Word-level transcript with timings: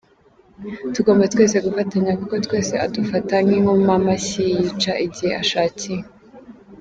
Tugomba 0.95 1.23
twese 1.33 1.57
gufatanya 1.65 2.11
kuko 2.19 2.35
twese 2.45 2.73
adufata 2.85 3.35
nk’inkoma 3.45 3.93
mashyi 4.07 4.41
yica 4.53 4.93
igihe 5.05 5.33
ashakiye. 5.43 6.01